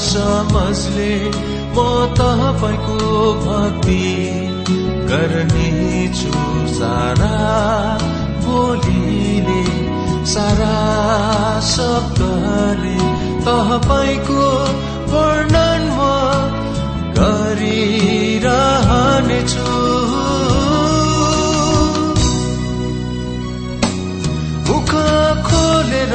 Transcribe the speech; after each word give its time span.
समझले 0.00 1.14
म 1.76 1.78
तपाईँको 2.18 2.98
भक्ति 3.44 4.06
गर्नेछु 5.10 6.32
सारा 6.74 7.34
बोलीले 8.44 9.64
सारा 10.32 10.76
शब्दले 11.70 12.98
तपाईँको 13.46 14.46
वर्णन 15.12 15.82
म 15.96 16.00
गरिरहनेछु। 17.18 18.48
मुख 24.68 24.90
खोलेर 25.48 26.14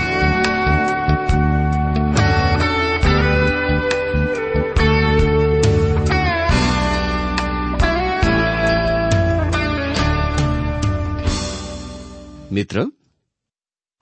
मित्र 12.51 12.81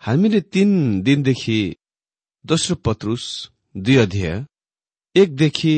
हामीले 0.02 0.42
तीन 0.42 1.02
दिनदेखि 1.02 1.76
दोस्रो 2.46 2.76
पत्रुस 2.76 3.26
दुई 3.76 3.96
अध्याय 3.96 4.46
एकदेखि 5.16 5.74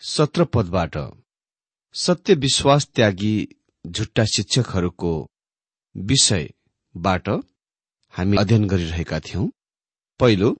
सत्र 0.00 0.44
पदबाट 0.44 0.96
सत्य 1.94 2.34
विश्वास 2.34 2.86
त्यागी 2.88 3.34
झुट्टा 3.84 4.24
शिक्षकहरूको 4.24 5.12
विषयबाट 5.96 7.28
हामी 8.14 8.36
अध्ययन 8.36 8.66
गरिरहेका 8.66 9.20
थियौं। 9.20 9.48
पहिलो 10.20 10.54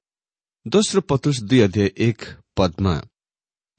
दोस्रो 0.66 1.00
पत्रुस 1.00 1.40
दुई 1.42 1.60
अध्याय 1.60 1.90
एक 1.98 2.24
पदमा 2.56 2.98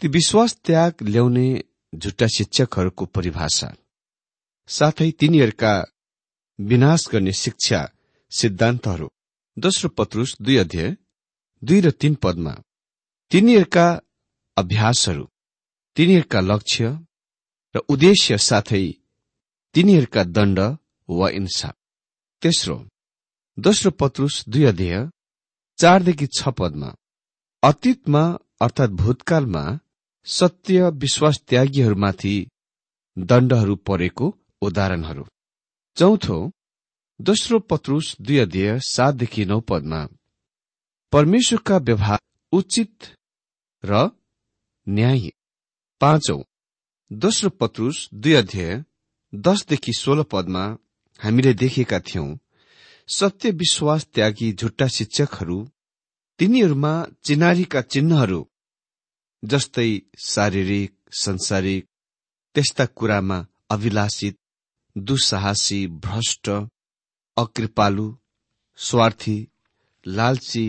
ती 0.02 0.08
विश्वास 0.08 0.58
त्याग 0.66 1.04
ल्याउने 1.04 1.48
झुट्टा 1.96 2.28
शिक्षकहरूको 2.28 3.06
परिभाषा 3.06 3.74
साथै 4.70 5.12
तिनीहरूका 5.12 5.74
विनाश 6.59 7.07
गर्ने 7.12 7.31
शिक्षा 7.33 7.80
सिद्धान्तहरू। 8.31 9.07
दोस्रो 9.57 9.89
पत्रुस 9.89 10.36
दुई 10.42 10.56
अध्याय 10.57 10.95
दुई 11.63 11.80
र 11.81 11.92
तीन 11.92 12.15
पदमा 12.15 12.54
तिनीहरूका 13.31 13.88
अभ्यासहरू 14.57 15.25
तिनीहरूका 15.98 16.39
लक्ष्य 16.42 16.89
र 17.75 17.77
उद्देश्य 17.89 18.38
साथै 18.38 18.86
तिनीहरूका 19.75 20.24
दण्ड 20.24 20.59
वा 21.09 21.30
इन्साफ। 21.30 21.75
तेस्रो 22.42 22.77
दोस्रो 23.57 23.92
पत्रुस 23.92 24.44
दुई 24.50 24.63
अध्याय 24.63 25.10
चारदेखि 25.80 26.27
छ 26.27 26.50
पदमा 26.50 26.89
अतीतमा 27.63 28.24
अर्थात् 28.62 29.00
भूतकालमा 29.01 29.63
सत्य 30.25 30.89
विश्वास 31.03 31.36
त्यागीहरूमाथि 31.48 32.36
दण्डहरू 33.18 33.75
परेको 33.88 34.36
उदाहरणहरू। 34.62 35.24
चौथो 35.98 36.36
दोस्रो 37.20 37.60
पत्रुस 37.60 38.16
दुई 38.22 38.38
अध्यय 38.38 38.80
सातदेखि 38.86 39.46
नौ 39.46 39.60
पदमा 39.60 40.02
परमेश्वरका 41.14 41.78
व्यवहार 41.78 42.20
उचित 42.54 43.08
र 43.84 44.02
न्याय। 44.88 45.30
पाँचौं 46.02 46.42
दोस्रो 47.12 47.50
पत्रुस 47.62 48.08
दुई 48.14 48.34
अध्यय 48.34 48.84
दसदेखि 49.34 49.94
सोह्र 49.94 50.24
पदमा 50.32 50.64
हामीले 51.20 51.54
देखेका 51.64 52.00
थियौं 52.00 52.30
सत्य 53.10 53.52
विश्वास 53.64 54.08
त्यागी 54.14 54.54
झुट्टा 54.54 54.88
शिक्षकहरू 54.98 55.60
तिनीहरूमा 56.40 56.94
चिनारीका 57.26 57.82
चिन्हहरू 57.94 58.42
जस्तै 59.44 59.92
शारीरिक 60.26 60.94
संसारिक 61.18 61.88
त्यस्ता 62.56 62.86
कुरामा 62.98 63.46
अभिलाषित 63.72 64.38
दुस्साहसी 64.98 65.86
भ्रष्ट 65.88 66.50
अकृपालु 67.38 68.06
स्वार्थी 68.80 69.36
लालची 70.06 70.66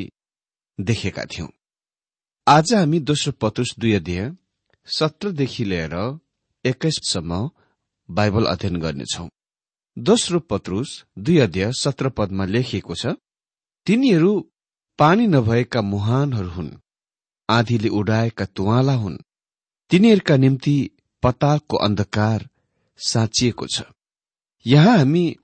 देखेका 0.78 1.24
थियौं। 1.24 1.48
आज 2.46 2.74
हामी 2.74 3.00
दोस्रो 3.00 3.32
पत्रुस 3.32 3.74
दुई 3.78 3.92
अध्यय 3.92 4.30
सत्रदेखि 4.86 5.64
लिएर 5.64 6.20
एक्काइससम्म 6.64 7.50
बाइबल 8.08 8.44
अध्ययन 8.44 8.76
गर्नेछौ। 8.76 9.28
दोस्रो 9.96 10.40
पत्रुस 10.40 11.04
दुई 11.18 11.38
अध्यय 11.38 11.72
सत्र 11.72 12.08
पदमा 12.08 12.44
लेखिएको 12.44 12.94
छ 12.94 13.16
तिनीहरू 13.86 14.32
पानी 14.98 15.26
नभएका 15.26 15.82
मुहानहरू 15.82 16.50
हुन् 16.50 16.70
आधीले 17.48 17.88
उडाएका 17.88 18.44
तुवाला 18.44 18.92
हुन्। 18.92 19.22
तिनीहरूका 19.90 20.36
निम्ति 20.36 20.76
पतालको 21.22 21.76
अन्धकार 21.76 22.48
साँचिएको 22.98 23.66
छ। 23.66 23.82
यहाँ 24.68 24.96
हामी 24.98 25.36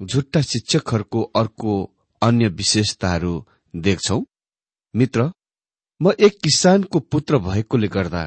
झुट्टा 0.00 0.40
शिक्षकहरूको 0.42 1.22
अर्को 1.36 1.74
अन्य 2.22 2.48
विशेषताहरू 2.48 3.34
देख्छौ। 3.74 4.20
मित्र 4.94 5.30
म 6.00 6.12
एक 6.20 6.38
किसानको 6.42 7.00
पुत्र 7.00 7.38
भएकोले 7.38 7.88
गर्दा 7.88 8.24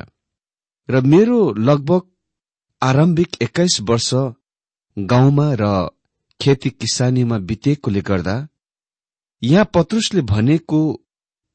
र 0.90 1.02
मेरो 1.06 1.40
लगभग 1.54 2.02
आरम्भिक 2.82 3.36
एक्काइस 3.42 3.78
वर्ष 3.90 4.10
गाउँमा 4.98 5.48
र 5.60 5.90
खेती 6.40 6.70
किसानीमा 6.70 7.38
बितेकोले 7.38 8.02
गर्दा 8.02 8.36
यहाँ 9.42 9.70
पत्रुसले 9.74 10.22
भनेको 10.22 10.82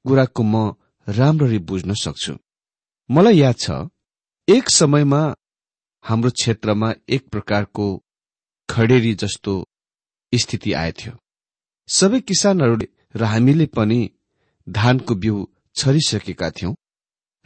कुराको 0.05 0.43
म 0.43 0.75
राम्ररी 1.06 1.58
बुझ्न 1.58 1.94
सक्छु। 1.94 2.37
मलाई 3.11 3.38
याद 3.38 3.56
छ 3.58 3.70
एक 4.49 4.70
समयमा 4.70 5.22
हाम्रो 6.05 6.31
क्षेत्रमा 6.31 6.93
एक 7.08 7.29
प्रकारको 7.29 8.04
खडेरी 8.69 9.15
जस्तो 9.15 9.53
स्थिति 10.33 10.73
आएथ्यो। 10.73 11.13
सबै 11.89 12.21
किसानहरूले 12.21 12.89
र 13.17 13.25
हामीले 13.25 13.67
पनि 13.67 14.11
धानको 14.69 15.15
बिउ 15.15 15.47
छरिसकेका 15.77 16.51
थियौं 16.51 16.75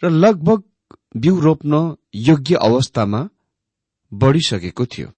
र 0.03 0.11
लगभग 0.11 0.63
बिउ 1.17 1.41
रोप्न 1.41 1.97
योग्य 2.15 2.55
अवस्थामा 2.55 3.29
बढ़िसकेको 4.13 4.87
थियो। 4.87 5.09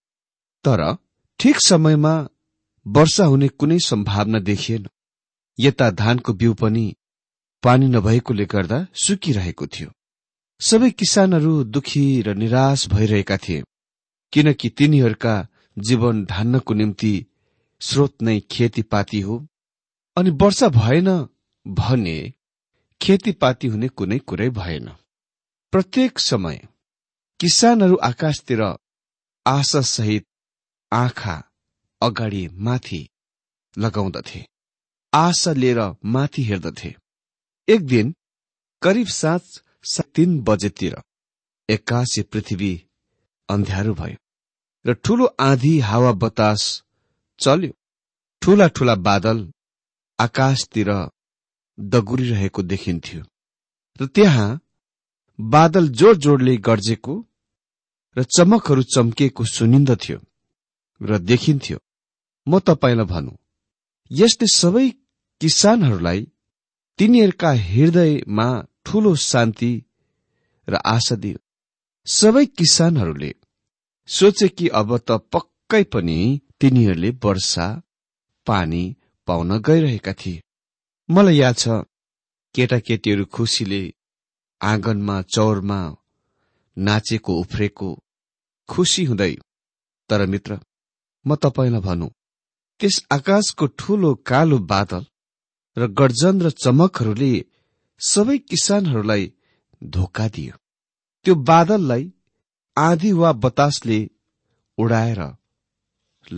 तर 0.65 0.97
ठिक 1.41 1.57
समयमा 1.61 2.29
वर्षा 2.87 3.25
हुने 3.25 3.49
कुनै 3.49 3.79
सम्भावना 3.79 4.39
देखिएन। 4.39 4.89
यता 5.59 5.91
धानको 5.91 6.33
बिउ 6.33 6.55
पनि 6.55 6.97
पानी 7.63 7.87
नभएकोले 7.87 8.45
गर्दा 8.45 8.87
सुकिरहेको 8.95 9.67
थियो। 9.67 9.91
सबै 10.61 10.91
किसानहरू 10.91 11.65
दुखी 11.65 12.23
र 12.23 12.35
निराश 12.35 12.89
भइरहेका 12.89 13.37
थिए 13.37 13.63
किनकि 14.33 14.69
तिनीहरूका 14.69 15.35
जीवन 15.79 16.25
धान्नको 16.25 16.75
निम्ति 16.75 17.27
स्रोत 17.81 18.23
नै 18.23 18.41
खेतीपाती 18.41 19.21
हो। 19.21 19.47
अनि 20.17 20.31
वर्षा 20.31 20.69
भएन 20.69 21.29
भने 21.69 22.33
खेतीपाती 23.03 23.67
हुने 23.67 23.89
कुनै 23.89 24.19
कुरै 24.19 24.51
भएन। 24.51 24.89
प्रत्येक 25.73 26.19
समय 26.19 26.69
किसानहरू 27.41 27.97
आकाशतिर 27.97 28.63
आशासहित 29.47 30.27
आँखा 30.93 31.43
अगाडि 32.03 32.49
माथि 32.49 33.09
लगाउँदथे। 33.79 34.47
आशा 35.15 35.53
लिएर 35.53 35.81
माथि 36.05 36.43
हेर्दथे। 36.43 36.95
एक 37.69 37.87
दिन 37.87 38.15
करिब 38.83 39.07
साँझ 39.07 40.03
तीन 40.15 40.41
बजेतिर 40.41 41.03
एक्कासी 41.69 42.23
पृथ्वी 42.23 42.87
अन्ध्यारो 43.49 43.95
भयो। 43.95 44.17
र 44.85 44.93
ठूलो 44.95 45.25
आँधी 45.41 45.79
हावा 45.81 46.13
बतास 46.13 46.63
चल्यो। 47.41 47.73
ठूला 48.43 48.67
ठूला 48.69 48.95
बादल 49.07 49.39
आकाशतिर 50.19 50.91
दगुरिरहेको 51.79 52.63
देखिन्थ्यो। 52.63 53.23
र 54.01 54.07
त्यहाँ 54.07 54.61
बादल 55.39 55.89
जोड 55.89 56.17
जोडले 56.17 56.57
गर्जेको 56.69 57.15
र 58.17 58.23
चमकहरू 58.37 58.83
चम्किएको 58.95 59.45
सुनिन्दथ्यो 59.47 60.19
र 61.01 61.19
देखिन्थ्यो। 61.21 61.79
म 62.47 62.59
तपाईँलाई 62.59 63.07
भनौँ 63.07 63.37
यसले 64.11 64.47
सबै 64.53 64.89
किसानहरूलाई 65.41 66.21
तिनीहरूका 66.99 67.51
हृदयमा 67.67 68.49
ठूलो 68.87 69.15
शान्ति 69.23 69.73
र 70.69 70.75
आशा 70.87 71.17
दियो। 71.17 71.39
सबै 72.07 72.45
किसानहरूले 72.59 73.33
सोचे 74.09 74.49
कि 74.49 74.67
अब 74.81 74.97
त 74.99 75.11
पक्कै 75.33 75.83
पनि 75.93 76.19
तिनीहरूले 76.61 77.11
वर्षा 77.25 77.67
पानी 78.47 78.83
पाउन 79.29 79.51
गइरहेका 79.59 80.13
थिए। 80.13 80.43
मलाई 81.09 81.37
याद 81.37 81.57
छ 81.57 81.69
केटाकेटीहरू 82.55 83.25
खुसीले 83.35 83.83
आँगनमा 84.61 85.17
चौरमा 85.35 85.81
नाचेको 86.77 87.33
उफ्रेको 87.41 87.91
खुसी 88.69 89.05
हुँदै 89.05 89.35
तर 90.11 90.27
मित्र 90.27 90.59
म 91.25 91.35
तपाईँलाई 91.35 91.81
भनौँ 91.81 92.11
त्यस 92.81 92.97
आकाशको 93.13 93.67
ठूलो 93.79 94.11
कालो 94.27 94.59
बादल 94.73 95.05
र 95.77 95.87
गर्जन 95.99 96.37
र 96.43 96.51
चमकहरूले 96.63 97.33
सबै 98.01 98.39
किसानहरूलाई 98.51 99.25
धोका 99.83 100.27
दियो। 100.29 100.55
त्यो 101.27 101.35
बादललाई 101.51 102.05
आधी 102.81 103.13
वा 103.13 103.31
बतासले 103.45 103.99
उडाएर 104.79 105.21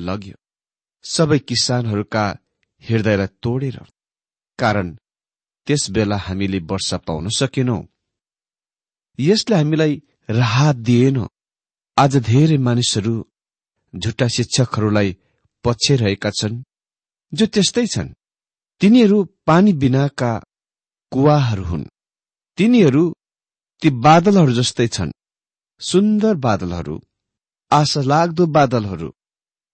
लग्यो। 0.06 0.36
सबै 1.04 1.38
किसानहरूका 1.48 2.24
हृदयलाई 2.82 3.30
तोडेर 3.42 3.76
कारण 4.58 4.86
त्यस 5.66 5.82
बेला 5.94 6.16
हामीले 6.16 6.58
वर्षा 6.70 6.96
पाउन 7.06 7.28
सकेनौ। 7.38 7.78
यसले 9.18 9.54
हामीलाई 9.56 9.94
राहत 10.30 10.76
दिएन। 10.86 11.18
आज 11.96 12.12
धेरै 12.30 12.58
मानिसहरू 12.66 13.14
झुट्टा 13.94 14.26
शिक्षकहरूलाई 14.34 15.10
पछ्याइरहेका 15.64 16.30
छन् 16.30 16.62
जो 17.32 17.44
त्यस्तै 17.46 17.86
छन्। 17.86 18.14
तिनीहरू 18.80 19.18
पानी 19.46 19.72
बिनाका 19.72 20.32
कुवाहरू 21.12 21.64
हुन्। 21.64 21.90
तिनीहरू 22.58 23.04
ती 23.82 23.88
बादलहरू 24.04 24.52
जस्तै 24.52 24.88
छन्। 24.88 25.10
सुन्दर 25.82 26.34
बादलहरू 26.36 27.00
आशा 27.70 28.00
लाग्दो 28.02 28.46
बादलहरू। 28.46 29.08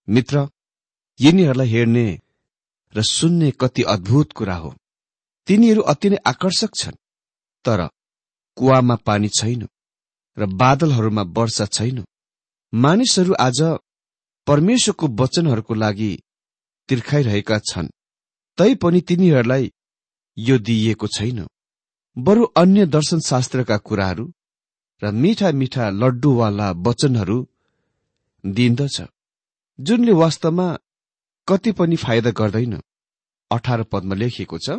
मित्र 0.08 0.48
यिनीहरूलाई 1.20 1.68
हेर्ने 1.68 2.06
र 2.94 3.02
सुन्ने 3.02 3.50
कति 3.50 3.82
अद्भुत 3.82 4.32
कुरा 4.32 4.54
हो। 4.54 4.74
तिनीहरू 5.48 5.82
अति 5.82 6.10
नै 6.10 6.16
आकर्षक 6.26 6.70
छन् 6.74 6.96
तर 7.64 7.80
कुवामा 8.56 8.96
पानी 9.06 9.28
छैन 9.28 9.68
र 10.36 10.46
बादलहरूमा 10.54 11.22
वर्षा 11.36 11.66
छैन। 11.66 12.04
मानिसहरू 12.72 13.34
आज 13.40 13.60
परमेश्वरको 14.46 15.06
वचनहरूको 15.14 15.74
लागि 15.74 16.12
तिर्खाइरहेका 16.88 17.58
छन् 17.58 17.94
तैपनि 18.58 19.00
तिनीहरूलाई 19.00 19.72
यो 20.36 20.58
दिइएको 20.58 21.06
छैन। 21.06 21.46
बरु 22.16 22.44
अन्य 22.56 22.86
दर्शन 22.86 23.20
शास्त्रका 23.20 23.76
कुराहरू 23.78 24.24
र 25.02 25.10
मिठा 25.14 25.50
मिठा 25.52 25.90
लड्डुवाला 25.90 26.68
वचनहरू 26.86 27.38
दिइन्दछ 28.44 29.00
जुनले 29.78 30.12
वास्तवमा 30.12 30.68
कति 31.48 31.72
पनि 31.72 31.96
फाइदा 31.96 32.30
गर्दैन। 32.30 32.74
अठार 33.50 33.82
पदमा 33.82 34.14
लेखिएको 34.14 34.58
छ 34.58 34.78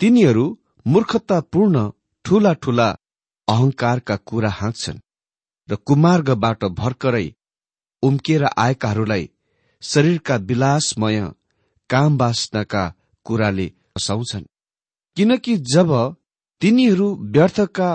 तिनीहरू 0.00 0.44
मूर्खतापूर्ण 0.86 1.90
ठूला 2.24 2.52
ठूला 2.52 2.88
अहंकारका 3.48 4.16
कुरा 4.28 4.50
हाँक्छन् 4.50 5.04
र 5.68 5.76
कुमार्गबाट 5.86 6.64
भर्खरै 6.80 7.26
उम्किएर 8.02 8.44
आएकाहरूलाई 8.44 9.28
शरीरका 9.82 10.36
विलासमय 10.48 11.20
काम 11.90 12.16
बाँच्नका 12.18 12.82
कुराले 13.26 13.66
हँसाउँछन् 13.66 14.50
किनकि 15.16 15.56
जब 15.72 15.90
तिनीहरू 16.62 17.08
व्यर्थका 17.26 17.90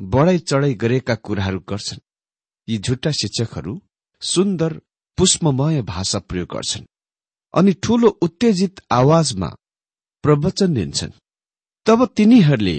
बढाइ 0.00 0.38
चढाइ 0.38 0.74
गरेका 0.74 1.14
कुराहरू 1.14 1.60
गर्छन्। 1.68 2.00
यी 2.68 2.78
झुट्टा 2.78 3.10
शिक्षकहरू 3.10 3.80
सुन्दर 4.22 4.80
पुष्पमय 5.18 5.82
भाषा 5.82 6.18
प्रयोग 6.18 6.48
गर्छन् 6.48 6.84
अनि 7.54 7.72
ठूलो 7.82 8.08
उत्तेजित 8.22 8.80
आवाजमा 8.92 9.48
प्रवचन 10.22 10.74
दिन्छन्। 10.74 11.18
तब 11.86 12.04
तिनीहरूले 12.16 12.78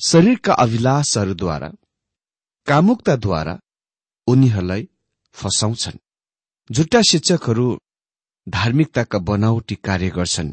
शरीरका 0.00 0.52
अभिलाषहरूद्वारा 0.54 1.70
कामुकताद्वारा 2.66 3.58
उनीहरूलाई 4.26 4.88
फसाउँछन्। 5.34 5.98
झुट्टा 6.70 7.00
शिक्षकहरू 7.02 7.66
धार्मिकताका 8.46 9.18
बनावटी 9.18 9.74
कार्य 9.74 10.10
गर्छन्। 10.10 10.52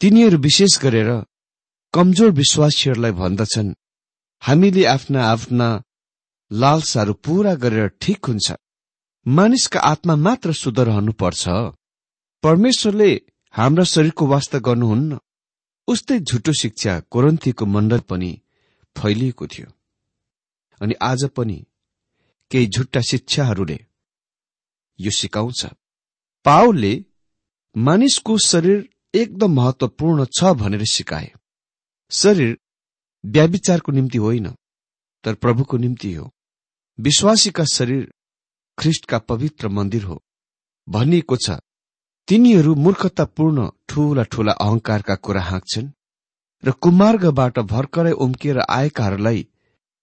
तिनीहरू 0.00 0.38
विशेष 0.38 0.78
गरेर 0.78 1.10
कमजोर 1.94 2.30
विश्वासीहरूलाई 2.30 3.12
भन्दछन्। 3.12 3.74
हामीले 4.44 4.84
आफ्ना 4.84 5.20
आफ्ना 5.24 5.66
लालसाहरू 6.50 7.12
पूरा 7.24 7.54
गरेर 7.54 7.88
ठिक 8.00 8.24
हुन्छ। 8.26 8.52
मानिसका 9.26 9.80
आत्मा 9.80 10.14
मात्र 10.16 10.52
शुद्ध 10.52 10.78
रहनुपर्छ 10.80 11.42
परमेश्वरले 12.44 13.10
हाम्रा 13.54 13.84
शरीरको 13.84 14.26
वास्ता 14.26 14.58
गर्नुहुन्न। 14.58 15.18
उस्तै 15.88 16.18
झुटो 16.20 16.52
शिक्षा 16.52 16.98
कोरन्थीको 17.12 17.66
मण्डल 17.66 18.00
पनि 18.00 18.30
फैलिएको 18.96 19.46
थियो। 19.46 19.68
अनि 20.80 20.94
आज 21.02 21.24
पनि 21.36 21.58
केही 22.50 22.66
झुट्टा 22.66 23.00
शिक्षाहरूले 23.00 23.78
यो 24.98 25.10
सिकाउँछ। 25.10 25.64
पावलले 26.44 26.92
मानिसको 27.76 28.36
शरीर 28.38 28.78
एकदम 29.14 29.54
महत्वपूर्ण 29.54 30.24
छ 30.36 30.52
भनेर 30.60 30.84
सिकाए। 30.92 31.32
शरीर 32.12 32.58
व्याविचारको 33.24 33.92
निम्ति 33.92 34.18
होइन 34.18 34.48
तर 35.24 35.34
प्रभुको 35.34 35.76
निम्ति 35.76 36.12
हो। 36.14 36.30
विश्वासीका 36.98 37.64
शरीर 37.64 38.12
ख्रिष्टका 38.78 39.18
पवित्र 39.18 39.68
मन्दिर 39.68 40.02
हो। 40.04 40.20
भनिएको 40.88 41.36
छ 41.36 41.58
तिनीहरू 42.28 42.74
मूर्खतापूर्ण 42.74 43.68
ठूला 43.88 44.22
ठूला 44.22 44.52
अहंकारका 44.52 45.14
कुरा 45.16 45.42
हाँक्छन् 45.42 45.88
र 46.64 46.70
कुमार्गबाट 46.72 47.58
भर्खरै 47.58 48.12
उम्किएर 48.24 48.58
आएकाहरूलाई 48.60 49.46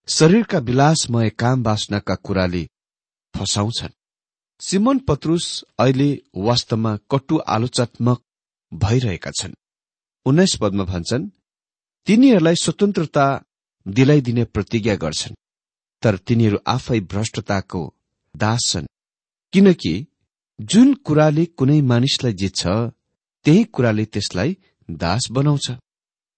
शरीरका 0.08 0.58
विलासमय 0.60 1.30
काम 1.30 1.64
बाँच्नका 1.64 2.16
कुराले 2.16 2.64
फसाउँछन्। 3.34 3.98
सिमन 4.62 4.98
पत्रुस 5.00 5.46
अहिले 5.80 6.10
वास्तवमा 6.38 6.96
कटु 7.12 7.38
आलोचनात्मक 7.48 8.22
भइरहेका 8.72 9.32
छन्। 9.32 9.54
उन्नाइस 10.26 10.56
पदमा 10.62 10.84
भन्छन् 10.84 11.30
तिनीहरूलाई 12.08 12.56
स्वतन्त्रता 12.56 13.26
दिलाइदिने 13.86 14.44
प्रतिज्ञा 14.46 14.96
गर्छन् 14.96 15.36
तर 16.04 16.16
तिनीहरू 16.18 16.58
आफै 16.68 17.00
भ्रष्टताको 17.12 17.82
दास 18.36 18.62
छन् 18.72 18.92
किनकि 19.54 19.94
जुन 20.60 20.94
कुराले 21.06 21.46
कुनै 21.58 21.80
मानिसलाई 21.82 22.34
जित्छ 22.34 22.62
त्यही 23.46 23.64
कुराले 23.76 24.06
त्यसलाई 24.06 24.58
दास 24.90 25.28
बनाउँछ। 25.32 25.68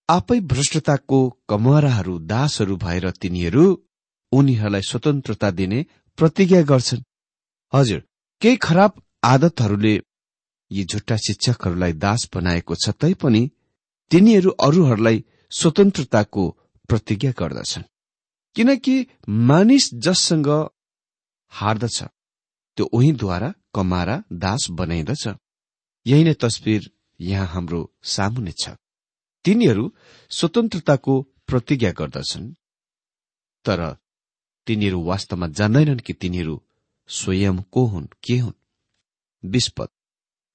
आफै 0.10 0.40
भ्रष्टताको 0.52 1.20
कमराहरू 1.50 2.18
दासहरू 2.26 2.76
भएर 2.78 3.10
तिनीहरू 3.22 3.66
उनीहरूलाई 4.32 4.84
स्वतन्त्रता 4.90 5.50
दिने 5.52 5.80
प्रतिज्ञा 6.18 6.62
गर्छन्। 6.72 7.06
हजुर 7.74 8.00
केही 8.42 8.58
खराब 8.58 9.02
आदतहरूले 9.24 9.96
यी 10.72 10.84
झुट्टा 10.86 11.16
शिक्षकहरूलाई 11.18 11.94
दास 12.06 12.30
बनाएको 12.36 12.74
छ 12.76 12.90
तैपनि 13.02 13.44
तिनीहरू 14.12 14.50
अरूहरूलाई 14.60 15.24
स्वतन्त्रताको 15.60 16.44
प्रतिज्ञा 16.90 17.32
गर्दछन्। 17.32 17.84
किनकि 18.56 18.96
मानिस 19.50 19.94
जससँग 19.94 20.50
हार्दछ 21.52 22.04
त्यो 22.78 22.86
उहीद्वारा 22.86 23.54
कमारा 23.76 24.24
दास 24.34 24.68
बनाइदछ। 24.72 25.28
यही 26.06 26.24
नै 26.24 26.34
तस्विर 26.34 26.92
यहाँ 27.20 27.48
हाम्रो 27.48 27.82
सामुने 28.04 28.52
छ। 28.52 28.70
तिनीहरू 29.46 29.94
स्वतन्त्रताको 30.30 31.22
प्रतिज्ञा 31.48 31.92
गर्दछन् 31.92 32.54
तर 33.66 33.80
तिनीहरू 34.68 35.00
वास्तवमा 35.04 35.48
जान्दैनन् 35.48 36.00
कि 36.00 36.14
तिनीहरू 36.14 36.56
स्वयं 37.10 37.58
को 37.74 37.86
हुन् 37.86 38.08
के 38.24 38.38
हुन्। 38.38 38.60
विस्पत 39.44 39.90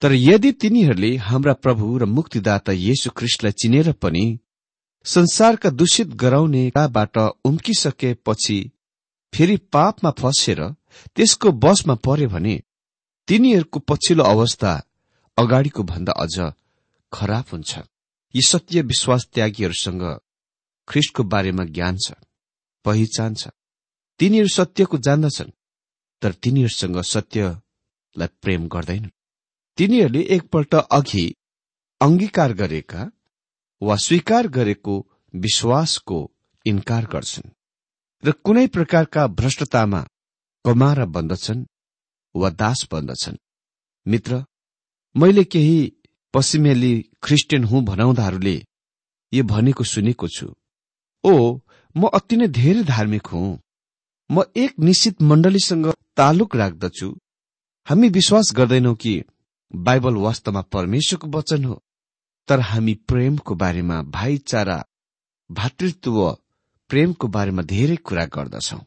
तर 0.02 0.12
यदि 0.12 0.52
तिनीहरूले 0.52 1.16
हाम्रा 1.16 1.52
प्रभु 1.54 1.86
र 1.98 2.04
मुक्तिदाता 2.06 2.72
येशु 2.72 3.10
ख्रिस्टलाई 3.10 3.52
चिनेर 3.52 3.92
पनि 3.92 4.24
संसारका 5.06 5.70
दूषित 5.70 6.08
गराउनेबाट 6.14 7.18
उम्किसकेपछि 7.44 8.58
फेरि 9.32 9.56
पापमा 9.72 10.10
फसेर 10.10 10.60
त्यसको 11.16 11.52
बसमा 11.64 11.94
परे 12.04 12.26
भने 12.26 12.56
तिनीहरूको 13.28 13.78
पछिल्लो 13.80 14.24
अवस्था 14.24 14.72
अगाडिको 15.38 15.82
भन्दा 15.82 16.12
अझ 16.12 16.52
खराब 17.12 17.44
हुन्छ। 17.52 17.78
यी 18.34 18.42
सत्य 18.42 18.82
विश्वास 18.82 19.28
त्यागीहरूसँग 19.34 20.02
ख्रिस्टको 20.88 21.22
बारेमा 21.24 21.64
ज्ञान 21.64 21.96
छ 21.96 22.12
पहिचान 22.84 23.34
छ। 23.34 23.48
तिनीहरू 24.20 24.48
सत्यको 24.48 24.98
जान्दछन् 24.98 25.56
तर 26.22 26.32
तिनीहरूसँग 26.32 27.00
सत्यलाई 27.04 28.28
प्रेम 28.42 28.68
गर्दैनन्। 28.68 29.16
तिनीहरूले 29.78 30.22
एकपल्ट 30.36 30.74
अघि 30.74 31.26
अंगीकार 32.00 32.52
गरेका 32.52 33.10
वा 33.82 33.96
स्वीकार 33.96 34.46
गरेको 34.48 34.94
विश्वासको 35.34 36.18
इन्कार 36.66 37.04
गर्छन् 37.06 37.50
र 38.24 38.32
कुनै 38.44 38.66
प्रकारका 38.66 39.26
भ्रष्टतामा 39.26 40.00
कमारा 40.64 41.04
बन्दछन् 41.06 41.66
वा 42.34 42.50
दास 42.50 42.88
बन्दछन्। 42.92 43.36
मित्र 44.06 44.44
मैले 45.16 45.44
केही 45.44 45.92
पश्चिमेली 46.34 46.94
ख्रिस्टियन 47.22 47.64
हुँ 47.64 47.84
भनाउँदाहरूले 47.84 48.56
यो 49.32 49.44
भनेको 49.44 49.84
सुनेको 49.84 50.28
छु। 50.28 50.54
ओ 51.24 51.60
म 51.96 52.08
अति 52.08 52.36
नै 52.36 52.48
धेरै 52.48 52.82
धार्मिक 52.84 53.26
हुँ। 53.26 53.58
म 54.30 54.42
एक 54.56 54.78
निश्चित 54.78 55.22
मण्डलीसँग 55.22 55.86
तालुक 56.16 56.56
राख्दछु। 56.56 57.08
हामी 57.86 58.08
विश्वास 58.08 58.52
गर्दैनौ 58.56 58.94
कि 58.94 59.22
बाइबल 59.76 60.14
वास्तवमा 60.14 60.62
परमेश्वरको 60.62 61.28
वचन 61.28 61.64
हो। 61.64 61.82
तर 62.48 62.60
हामी 62.60 62.94
प्रेमको 63.08 63.54
बारेमा 63.54 63.96
भाइचारा 64.16 64.78
भातृत्व 65.50 66.16
प्रेमको 66.90 67.28
बारेमा 67.28 67.62
धेरै 67.72 67.96
कुरा 68.06 68.24
गर्दछौ। 68.34 68.78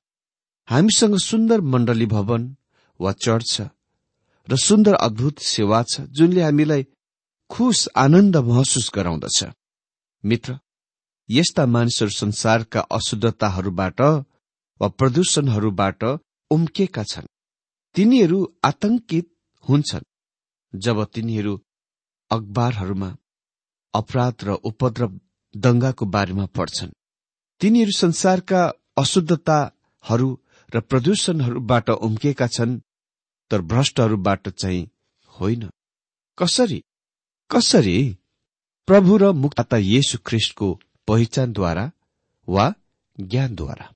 हामीसँग 0.68 1.16
सुन्दर 1.22 1.62
मण्डली 1.72 2.06
भवन 2.06 2.42
वा 3.00 3.12
चर्च 3.26 3.48
छ 3.52 3.68
र 4.48 4.56
सुन्दर 4.58 4.94
अद्भुत 5.08 5.40
सेवा 5.46 5.80
छ 5.84 6.02
जुनले 6.10 6.42
हामीलाई 6.42 6.84
खुस 7.50 7.80
आनन्द 7.96 8.38
महसुस 8.50 8.90
गराउँदछ। 8.96 9.40
मित्र 10.24 10.58
यस्ता 11.30 11.66
मानिसहरू 11.66 12.12
संसारका 12.14 12.80
अशुद्धताहरूबाट 12.92 14.02
वा 14.82 14.88
प्रदूषणहरूबाट 15.00 16.04
उम्केका 16.52 17.04
छन्। 17.04 17.32
तिनीहरू 17.96 18.40
आतंकित 18.66 19.28
हुन्छन् 19.66 20.10
जब 20.74 21.04
तिनीहरू 21.14 21.54
अखबारहरूमा 22.32 23.10
अपराध 23.94 24.44
र 24.44 24.50
उपद्रव 24.52 25.20
दंगाको 25.56 26.06
बारेमा 26.06 26.46
पढ्छन्। 26.46 26.92
तिनीहरू 27.62 27.92
संसारका 27.92 28.62
अशुद्धताहरू 28.98 30.30
र 30.76 30.80
प्रदूषणहरूबाट 30.80 31.90
उम्केका 31.90 32.48
छन् 32.48 32.80
तर 33.52 33.62
भ्रष्टहरूबाट 33.62 34.50
चाहिँ 34.50 34.90
होइन। 35.28 35.70
कसरी? 36.38 36.84
कसरी? 37.52 38.18
प्रभु 38.88 39.18
र 39.18 39.32
मुक्ता 39.32 39.78
येशु 39.78 40.18
ख्रिस्टको 40.26 40.80
पहिचानद्वारा 41.08 41.92
वा 42.48 42.74
ज्ञानद्वारा? 43.20 43.94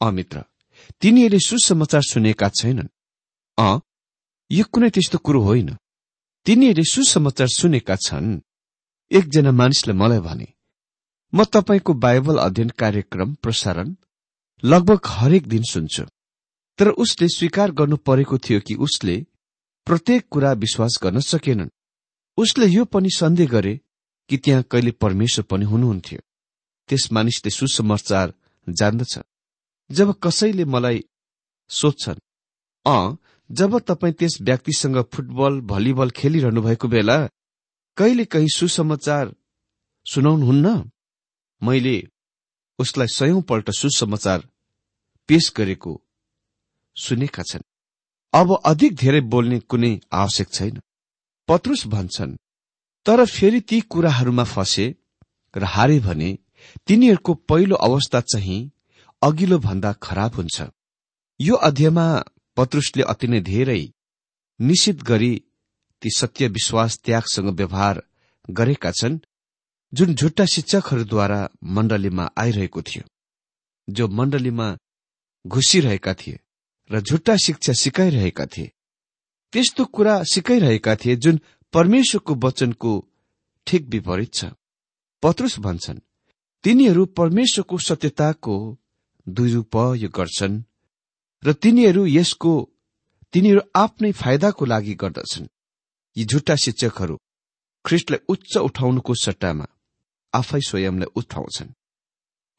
अमित्र 0.00 0.44
तिनीहरूले 1.00 1.38
सुसमाचार 1.38 2.02
सुनेका 2.02 2.48
छैनन्। 2.48 2.88
अ 3.58 3.78
यो 4.50 4.64
कुनै 4.72 4.90
त्यस्तो 4.90 5.18
कुरो 5.18 5.40
होइन। 5.40 5.76
तिनीहरूले 6.46 6.84
सुसमाचार 6.84 7.48
सुनेका 7.48 7.96
छन्। 7.96 8.28
एकजना 9.10 9.50
मानिसले 9.52 9.92
मलाई 9.92 10.20
भने 10.20 10.46
म 11.32 11.44
तपाईँको 11.44 11.92
बाइबल 11.94 12.36
अध्ययन 12.38 12.68
कार्यक्रम 12.78 13.34
प्रसारण 13.34 13.94
लगभग 14.62 15.00
हरेक 15.06 15.46
दिन 15.48 15.62
सुन्छु। 15.62 16.04
तर 16.78 16.88
उसले 17.02 17.28
स्वीकार 17.28 17.70
गर्नु 17.70 17.96
परेको 17.96 18.38
थियो 18.38 18.60
कि 18.60 18.74
उसले 18.74 19.16
प्रत्येक 19.86 20.28
कुरा 20.30 20.52
विश्वास 20.52 20.98
गर्न 21.02 21.20
सकेनन्। 21.20 21.68
उसले 22.38 22.66
यो 22.66 22.84
पनि 22.84 23.10
सन्देह 23.10 23.48
गरे 23.48 23.80
कि 24.30 24.36
त्यहाँ 24.36 24.62
कहिले 24.62 24.90
परमेश्वर 24.90 25.44
पनि 25.50 25.64
हुनुहुन्थ्यो। 25.64 26.20
त्यस 26.88 27.08
मानिसले 27.12 27.50
सुसमाचार 27.50 28.32
जान्दछ। 28.68 29.18
जब 29.90 30.14
कसैले 30.22 30.64
मलाई 30.64 31.04
सोध्छन् 31.70 32.20
अ 32.86 32.96
जब 33.50 33.78
तपाईँ 33.78 34.14
त्यस 34.14 34.38
व्यक्तिसँग 34.42 35.02
फुटबल 35.12 35.60
भलिबल 35.60 36.10
खेलिरहनु 36.10 36.62
भएको 36.62 36.88
बेला 36.88 37.18
कहिले 37.98 38.24
कहीँ 38.24 38.48
सुसमाचार 38.48 39.34
सुनाउनुहुन्न? 40.06 40.90
मैले 41.62 41.96
उसलाई 42.78 43.06
सयौंपल्ट 43.06 43.70
सुसमाचार 43.70 44.48
पेश 45.28 45.52
गरेको 45.56 45.92
सुनेका 46.96 47.42
छन्। 47.42 47.62
अब 48.34 48.48
अधिक 48.64 48.94
धेरै 48.94 49.20
बोल्ने 49.20 49.58
कुनै 49.60 49.92
आवश्यक 50.12 50.48
छैन। 50.52 50.80
पत्रुस 51.48 51.86
भन्छन् 51.86 52.36
तर 53.06 53.24
फेरि 53.26 53.60
ती 53.60 53.80
कुराहरूमा 53.80 54.44
फसे 54.44 54.86
र 55.54 55.64
हारे 55.64 55.98
भने 56.00 56.30
तिनीहरूको 56.86 57.34
पहिलो 57.34 57.76
अवस्था 57.76 58.20
चाहिँ 58.20 58.70
अघिल्लो 59.22 59.58
भन्दा 59.58 59.92
खराब 59.92 60.34
हुन्छ। 60.34 60.56
यो 61.40 61.54
अध्ययमा 61.54 62.06
पत्रुसले 62.56 63.02
अति 63.02 63.26
नै 63.26 63.40
धेरै 63.40 63.82
निश्चित 64.60 65.02
गरी 65.02 65.32
ती 66.02 66.10
सत्य 66.10 66.48
विश्वास 66.48 66.98
त्यागसँग 66.98 67.48
व्यवहार 67.48 68.02
गरेका 68.50 68.90
छन् 68.90 69.18
जुन 69.92 70.14
झुट्टा 70.14 70.44
शिक्षकहरूद्वारा 70.44 71.40
मण्डलीमा 71.64 72.28
आइरहेको 72.36 72.82
थियो 72.82 73.04
जो 73.88 74.08
मण्डलीमा 74.08 74.76
घुसिरहेका 75.44 76.14
थिए 76.14 76.38
र 76.90 77.00
झुट्टा 77.00 77.36
शिक्षा 77.36 77.72
सिकाइरहेका 77.72 78.46
थिए। 78.46 78.72
त्यस्तो 79.52 79.84
कुरा 79.84 80.22
सिकाइरहेका 80.22 80.96
थिए 80.96 81.16
जुन 81.16 81.40
परमेश्वरको 81.72 82.34
वचनको 82.34 82.92
ठिक 83.66 83.88
विपरीत 83.88 84.34
छ। 84.34 84.44
पत्रुस 85.22 85.58
भन्छन् 85.58 85.98
तिनीहरू 86.64 87.04
परमेश्वरको 87.18 87.78
सत्यताको 87.78 88.56
दुरुपयोग 89.26 90.10
गर्छन् 90.10 90.62
र 91.42 91.52
तिनीहरू 91.52 92.06
यसको 92.06 92.52
तिनीहरू 93.32 93.60
आफ्नै 93.76 94.12
फाइदाको 94.12 94.64
लागि 94.64 94.94
गर्दछन्। 94.94 95.46
यी 96.18 96.24
झुट्टा 96.24 96.54
शिक्षकहरू 96.56 97.16
ख्रिस्टलाई 97.84 98.20
उच्च 98.28 98.56
उठाउनुको 98.58 99.14
सट्टामा 99.14 99.66
आफै 100.34 100.60
स्वयंलाई 100.60 101.10
उठाउँछन्। 101.16 101.70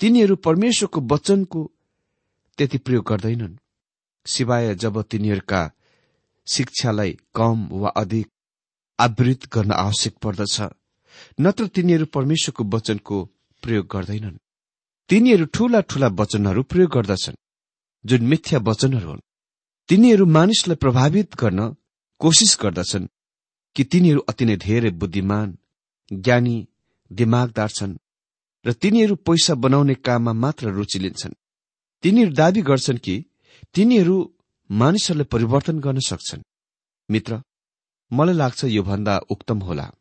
तिनीहरू 0.02 0.36
परमेश्वरको 0.48 1.00
वचनको 1.12 1.62
त्यति 2.58 2.78
प्रयोग 2.78 3.04
गर्दैनन्। 3.10 3.60
सिवाय 4.26 4.76
जब 4.76 4.96
तिनीहरूका 5.12 5.62
शिक्षालाई 6.48 7.12
कम 7.36 7.58
वा 7.72 7.90
अधिक 8.02 8.28
आवृत 9.00 9.42
गर्न 9.54 9.72
आवश्यक 9.72 10.14
पर्दछ 10.24 10.56
नत्र 11.40 11.68
तिनीहरू 11.68 12.06
परमेश्वरको 12.16 12.64
वचनको 12.74 13.18
प्रयोग 13.64 13.86
गर्दैनन्। 13.94 14.38
तिनीहरू 15.10 15.46
ठूला 15.46 15.80
ठूला 15.82 16.08
वचनहरू 16.20 16.62
प्रयोग 16.64 16.92
गर्दछन् 16.92 17.42
जुन 18.06 18.22
मिथ्या 18.22 18.60
वचनहरू 18.60 19.10
हुन्। 19.10 19.26
तिनीहरू 19.90 20.26
मानिसलाई 20.38 20.76
प्रभावित 20.76 21.36
गर्न 21.36 21.60
कोसिस 22.22 22.58
गर्दछन्। 22.62 23.06
कि 23.76 23.84
तिनीहरू 23.84 24.20
अति 24.30 24.46
नै 24.46 24.56
धेरै 24.58 24.90
बुद्धिमान 24.92 25.58
ज्ञानी 26.12 26.68
दिमागदार 27.12 27.70
छन् 27.70 27.98
र 28.66 28.74
तिनीहरू 28.74 29.16
पैसा 29.16 29.54
बनाउने 29.56 29.96
काममा 29.96 30.34
मात्र 30.34 30.70
रुचि 30.70 31.00
लिन्छन्। 31.00 31.40
तिनीहरू 32.04 32.32
दावी 32.32 32.62
गर्छन् 32.62 32.98
कि 32.98 33.16
तिनीहरू 33.76 34.16
मानिसहरूलाई 34.70 35.26
परिवर्तन 35.26 35.80
गर्न 35.80 36.00
सक्छन्। 36.00 36.42
मित्र 37.10 37.42
मलाई 38.12 38.36
लाग्छ 38.36 38.64
योभन्दा 38.64 39.18
उक्तम 39.30 39.60
होला 39.60 39.92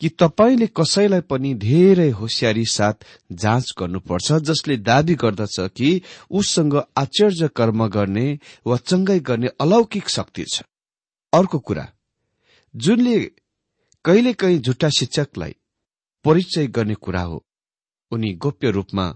कि 0.00 0.08
तपाईँले 0.08 0.66
कसैलाई 0.66 1.20
पनि 1.20 1.54
धेरै 1.54 2.08
होसियारी 2.10 2.64
साथ 2.66 3.04
जाँच 3.32 3.72
गर्नुपर्छ 3.78 4.32
जसले 4.48 4.76
दावी 4.76 5.14
गर्दछ 5.14 5.56
कि 5.76 5.90
उससँग 6.30 6.74
आश्चर्य 6.96 7.48
कर्म 7.48 7.86
गर्ने 7.88 8.26
वा 8.66 8.76
चङ्गाई 8.76 9.20
गर्ने 9.20 9.48
अलौकिक 9.60 10.08
शक्ति 10.08 10.44
छ। 10.44 10.62
अर्को 11.32 11.58
कुरा 11.58 11.86
जुनले 12.74 13.18
कहिलेकाहीँ 14.04 14.58
झुट्टा 14.58 14.88
शिक्षकलाई 14.88 15.54
परिचय 16.24 16.66
गर्ने 16.66 16.94
कुरा 16.94 17.22
हो 17.22 17.44
उनी 18.12 18.32
गोप्य 18.34 18.70
रूपमा 18.70 19.06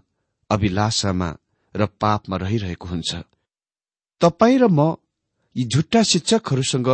अभिलाषामा 0.51 1.29
र 1.75 1.87
पापमा 2.01 2.37
रहिरहेको 2.37 2.89
हुन्छ। 2.89 3.15
तपाईँ 4.21 4.59
र 4.59 4.67
म 4.71 4.97
यी 5.57 5.65
झुट्टा 5.65 6.03
शिक्षकहरूसँग 6.03 6.89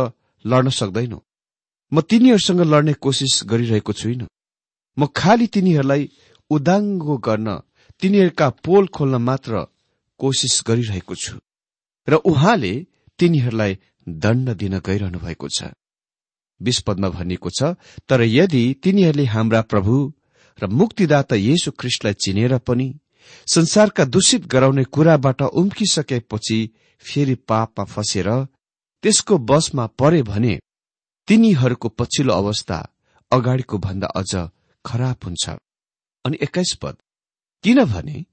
लड्न 0.45 0.69
सक्दैनौ। 0.69 1.19
म 1.91 2.01
तिनीहरूसँग 2.01 2.61
लड्ने 2.61 2.93
कोसिस 2.93 3.39
गरिरहेको 3.45 3.93
छुइन। 3.93 4.27
म 4.97 5.05
खालि 5.15 5.47
तिनीहरूलाई 5.47 6.09
उदाङ्गो 6.51 7.17
गर्न 7.17 7.47
तिनीहरूका 8.01 8.49
पोल 8.63 8.87
खोल्न 8.87 9.15
मात्र 9.21 9.65
कोसिस 10.19 10.61
गरिरहेको 10.67 11.15
छु। 11.15 11.35
र 12.07 12.13
उहाँले 12.31 12.73
तिनीहरूलाई 13.19 13.77
दण्ड 14.07 14.47
दिन 14.61 14.79
गइरहनु 14.79 15.19
भएको 15.19 15.47
छ। 15.49 15.71
विस्पदमा 16.61 17.09
भनिएको 17.09 17.49
छ 17.49 17.73
तर 18.09 18.21
यदि 18.27 18.63
तिनीहरूले 18.83 19.25
हाम्रा 19.25 19.61
प्रभु 19.71 19.95
र 20.59 20.67
मुक्तिदाता 20.73 21.35
येशु 21.39 21.71
ख्रिस्टलाई 21.79 22.13
चिनेर 22.23 22.57
पनि 22.67 22.87
संसारका 23.47 24.05
दूषित 24.05 24.45
गराउने 24.45 24.83
कुराबाट 24.89 25.41
उम्किसकेपछि 25.41 26.59
फेरि 27.03 27.35
पापमा 27.47 27.83
फसेर 27.85 28.29
त्यसको 29.03 29.37
बसमा 29.49 29.85
परे 29.99 30.21
भने 30.23 30.59
तिनीहरूको 31.27 31.89
पछिल्लो 31.89 32.33
अवस्था 32.33 32.77
अगाडिको 33.31 33.77
भन्दा 33.77 34.07
अझ 34.15 34.31
खराब 34.85 35.17
हुन्छ। 35.25 35.49
अनि 36.25 36.37
एक्काइस 36.41 36.73
पद 36.81 36.95
किनभने 37.63 38.25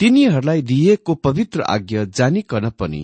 तिनीहरूलाई 0.00 0.62
दिइएको 0.62 1.14
पवित्र 1.16 1.62
आज्ञा 1.68 2.04
जानिकन 2.16 2.68
पनि 2.70 3.02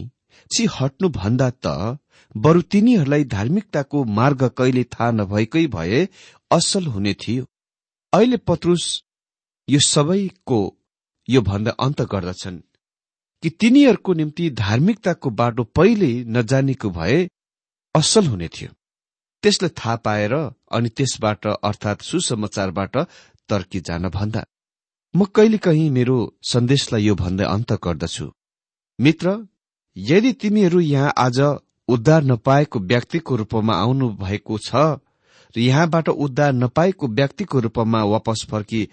छि 0.50 0.66
हट्नु 0.72 1.09
भन्दा 1.11 1.50
त 1.66 1.98
बरु 2.35 2.61
तिनीहरूलाई 2.72 3.24
धार्मिकताको 3.35 4.05
मार्ग 4.18 4.42
कहिले 4.59 4.85
थाहा 4.92 5.11
नभएकै 5.12 5.66
भए 5.74 6.00
असल 6.50 6.87
हुने 6.87 7.14
थियो। 7.22 7.44
अहिले 8.12 8.37
पत्रुस 8.48 8.85
यो 9.68 9.81
सबैको 9.87 10.61
यो 11.29 11.40
भन्दा 11.42 11.70
अन्त 11.81 12.00
गर्दछन् 12.12 12.59
कि 13.42 13.50
तिनीहरूको 13.50 14.12
निम्ति 14.12 14.48
धार्मिकताको 14.59 15.31
बाटो 15.40 15.64
पहिले 15.77 16.12
नजानेको 16.35 16.90
भए 16.90 17.18
असल 17.94 18.27
हुने 18.27 18.48
थियो। 18.48 18.70
त्यसलाई 19.42 19.70
थाहा 19.79 19.96
पाएर 20.05 20.35
अनि 20.77 20.88
त्यसबाट 20.88 21.46
अर्थात् 21.46 22.03
सुसमाचारबाट 22.03 22.96
तर्की 23.48 23.81
जान 23.81 24.09
भन्दा 24.09 24.44
म 25.14 25.24
कहिले 25.37 25.59
कहीँ 25.59 25.90
मेरो 25.90 26.16
सन्देशलाई 26.42 27.03
यो 27.03 27.14
भन्दै 27.14 27.44
अन्त 27.46 27.72
गर्दछु। 27.85 28.27
मित्र 28.98 29.27
यदि 29.96 30.33
तिमीहरू 30.40 30.81
यहाँ 30.81 31.12
आज 31.16 31.38
उद्धार 31.88 32.23
नपाएको 32.25 32.79
व्यक्तिको 32.79 33.37
रूपमा 33.37 33.75
आउनु 33.75 34.09
भएको 34.09 34.59
छ 34.59 34.75
र 35.57 35.61
यहाँबाट 35.61 36.09
उद्धार 36.09 36.53
नपाएको 36.53 37.09
व्यक्तिको 37.09 37.61
रूपमा 37.61 38.05
वापस 38.05 38.47
फर्की 38.51 38.88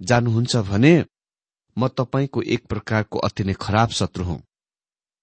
जानुहुन्छ 0.00 0.56
भने 0.56 1.04
म 1.76 1.88
तपाईँको 1.88 2.42
एक 2.42 2.66
प्रकारको 2.66 3.18
अति 3.18 3.44
नै 3.44 3.52
खराब 3.52 3.88
शत्रु 3.88 4.24
हुँ 4.24 4.42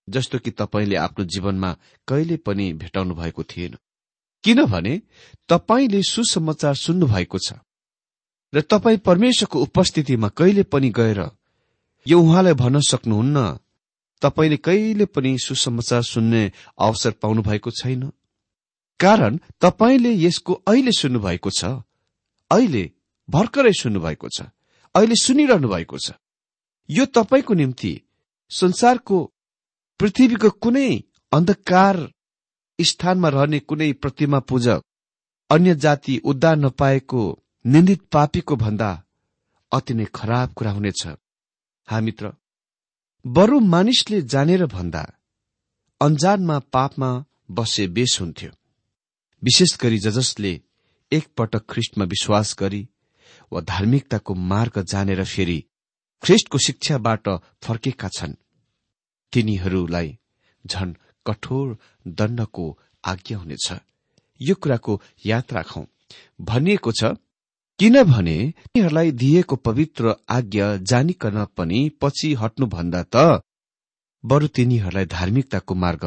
जस्तो 0.10 0.39
कि 0.39 0.52
तपाईँले 0.52 0.95
आफ्नो 0.95 1.26
जीवनमा 1.26 1.78
कहिले 2.08 2.38
पनि 2.38 2.73
भेटाउनु 2.73 3.15
भएको 3.15 3.43
थिएन। 3.43 3.78
किनभने 4.43 5.02
तपाईँले 5.49 6.02
सुसमाचार 6.04 6.76
सुन्नु 6.76 7.08
भएको 7.08 7.38
छ 7.38 7.54
र 8.54 8.62
तपाईँ 8.62 8.97
परमेश्वरको 8.97 9.60
उपस्थितिमा 9.60 10.28
कहिले 10.28 10.63
पनि 10.63 10.89
गएर 10.89 11.30
यो 12.08 12.19
उहाँलाई 12.21 12.54
भन्न 12.54 12.80
सक्नुहुन्न 12.80 13.60
तपाईँले 14.21 14.58
कहिले 14.58 15.06
पनि 15.06 15.38
सुसमाचार 15.39 16.04
सुन्ने 16.04 16.52
अवसर 16.80 17.12
पाउनु 17.12 17.41
भएको 17.41 17.71
छैन। 17.71 18.12
कारण 18.99 19.39
तपाईँले 19.62 20.12
यसको 20.15 20.54
अहिले 20.54 20.91
सुन्नुभएको 20.91 21.49
छ। 21.49 21.65
अहिले 22.52 22.91
भर्खरै 23.30 23.73
सुन्नुभएको 23.73 24.28
छ। 24.30 24.41
अहिले 24.95 25.15
सुनिरहनु 25.15 25.67
भएको 25.67 25.97
छ। 25.97 26.12
यो 26.89 27.06
तपाईँको 27.06 27.54
निम्ति 27.54 28.02
संसारको 28.49 29.34
पृथ्वीको 29.99 30.49
कुनै 30.49 31.04
अन्धकार 31.32 32.13
स्थानमा 32.82 33.30
रहने 33.30 33.60
कुनै 33.60 33.91
प्रतिमा 33.93 34.39
पूजक 34.39 34.82
अन्य 35.49 35.76
जाति 35.76 36.17
उद्धार 36.26 36.56
नपाएको 36.56 37.21
निन्दित 37.65 38.02
पापीको 38.12 38.56
भन्दा 38.56 39.04
अति 39.71 39.93
नै 39.93 40.06
खराब 40.06 40.54
कुरा 40.54 40.71
हुनेछ। 40.71 41.08
हामी 41.88 42.06
मित्र 42.06 42.34
बरु 43.25 43.59
मानिसले 43.59 44.21
जानेर 44.21 44.65
भन्दा 44.65 45.01
अन्जानमा 46.01 46.59
पापमा 46.59 47.25
बसे 47.51 47.88
बेस 47.88 48.17
हुन्थ्यो। 48.21 48.49
विशेष 49.43 49.77
गरी 49.79 49.97
जसले 49.97 50.62
एकपटक 51.12 51.65
ख्रिस्टमा 51.69 52.05
विश्वास 52.05 52.55
गरी 52.59 52.89
वा 53.51 53.62
धार्मिकताको 53.62 54.33
मार्ग 54.33 54.81
जानेर 54.83 55.23
फेरि 55.23 55.63
ख्रिस्टको 56.23 56.57
शिक्षाबाट 56.57 57.29
फर्केका 57.63 58.09
छन्। 58.09 58.33
तिनीहरूलाई 59.33 60.17
झन 60.65 60.95
कठोर 61.27 61.77
दण्डको 62.07 62.79
आज्ञा 63.05 63.38
हुनेछ। 63.38 63.71
यो 64.41 64.55
कुराको 64.55 65.01
याद 65.25 65.53
राखौं। 65.53 65.86
भनिएको 66.41 66.91
छ 66.91 67.15
किनभने 67.79 68.38
तिनीहरूलाई 68.57 69.12
दिएको 69.12 69.55
पवित्र 69.55 70.15
आज्ञा 70.29 70.75
जानिकन 70.89 71.45
पनि 71.57 71.79
पछि 72.01 72.33
हट्नुभन्दा 72.33 73.03
त 73.15 73.41
बरु 74.23 74.47
तिनीहरूलाई 74.47 75.05
धार्मिकताको 75.05 75.75
मार्ग 75.75 76.05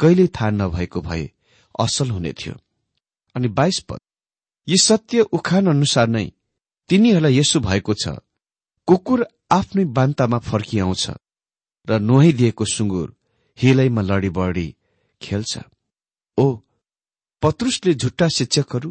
कहिल्यै 0.00 0.28
थाहा 0.36 0.50
नभएको 0.50 1.00
भए 1.00 1.24
असल 1.74 2.10
हुने 2.10 2.32
थियो। 2.32 2.54
अनि 3.34 3.48
बाइस 3.48 3.78
पद 3.88 4.00
यी 4.68 4.76
सत्य 4.82 5.20
उखान 5.32 5.66
अनुसार 5.66 6.08
नै 6.08 6.26
तिनीहरूलाई 6.90 7.38
यसो 7.38 7.60
भएको 7.60 7.94
छ 7.94 8.16
कुकुर 8.88 9.26
आफ्नै 9.50 9.84
बान्तामा 9.96 10.38
फर्किआउँछ 10.48 11.04
र 11.88 11.98
नुहाइदिएको 12.00 12.64
सुँगुर 12.64 13.08
हिलैमा 13.58 14.02
लडी 14.02 14.30
बढी 14.36 14.68
खेल्छ। 15.20 15.52
ओ 16.38 16.46
पत्रुसले 17.42 17.94
झुट्टा 17.94 18.28
शिक्षकहरू 18.28 18.90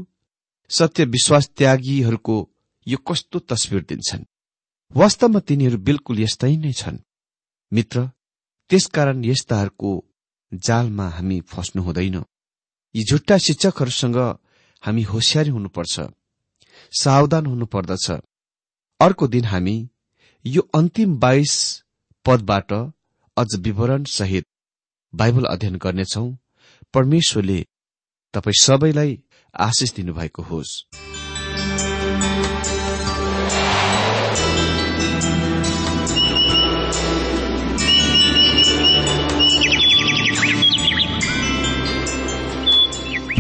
सत्य 0.70 1.06
विश्वास 1.06 1.50
त्यागीहरूको 1.58 2.50
यो 2.88 2.98
कस्तो 2.98 3.40
तस्विर 3.40 3.82
दिन्छन्? 3.84 4.26
वास्तवमा 4.96 5.40
तिनीहरू 5.40 5.78
बिल्कुल 5.78 6.20
यस्तै 6.20 6.56
नै 6.56 6.74
छन्। 6.74 6.98
मित्र 7.74 8.10
त्यसकारण 8.70 9.26
यस्ताहरूको 9.26 9.92
जालमा 10.54 11.08
हामी 11.10 11.42
फस्नु 11.42 11.84
हुँदैन। 11.84 12.24
यी 12.96 13.04
झुट्टा 13.04 13.38
शिक्षकहरूसँग 13.38 14.18
हामी 14.82 15.04
होसियारी 15.04 15.50
हुनुपर्छ। 15.50 16.00
सावधान 17.00 17.46
हुनुपर्दछ। 17.46 18.12
अर्को 19.00 19.28
दिन 19.28 19.46
हामी 19.46 19.90
यो 20.46 20.62
अन्तिम 20.76 21.18
बाइस 21.18 21.84
पदबाट 22.26 22.74
अझ 23.38 23.56
विवरण 23.56 24.04
सहित 24.04 24.46
बाइबल 25.16 25.44
अध्ययन 25.44 25.76
गर्नेछौ। 25.76 26.36
परमेश्वरले 26.94 27.66
तपाईँ 28.34 28.62
सबैलाई 28.62 29.24
आशिष 29.60 29.94
दिनुभएको 29.94 30.42
होस्। 30.44 30.86